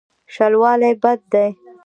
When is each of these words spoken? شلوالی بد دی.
شلوالی 0.35 0.93
بد 1.03 1.21
دی. 1.31 1.49